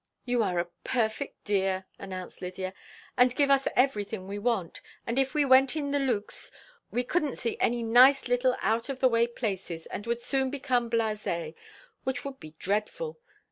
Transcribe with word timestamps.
"You 0.25 0.41
are 0.41 0.57
a 0.57 0.65
perfect 0.83 1.43
dear," 1.45 1.85
announced 1.99 2.41
Lydia, 2.41 2.73
"and 3.19 3.35
give 3.35 3.51
us 3.51 3.67
everything 3.75 4.27
we 4.27 4.39
want. 4.39 4.81
And 5.05 5.19
if 5.19 5.35
we 5.35 5.45
went 5.45 5.75
in 5.75 5.91
the 5.91 5.99
luxe 5.99 6.51
we 6.89 7.03
couldn't 7.03 7.35
see 7.35 7.55
any 7.59 7.83
nice 7.83 8.27
little 8.27 8.55
out 8.63 8.89
of 8.89 8.99
the 8.99 9.07
way 9.07 9.27
places 9.27 9.85
and 9.85 10.07
would 10.07 10.23
soon 10.23 10.49
become 10.49 10.89
blasé, 10.89 11.53
which 12.03 12.25
would 12.25 12.39
be 12.39 12.55
dreadful. 12.57 13.19